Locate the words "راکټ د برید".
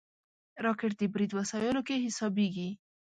0.65-1.31